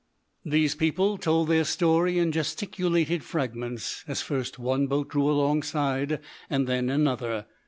[0.43, 6.65] These people told their story in gesticulated fragments, as first one boat drew alongside and
[6.65, 7.45] then another.